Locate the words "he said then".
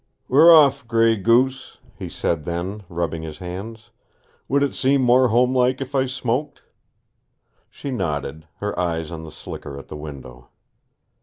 1.95-2.81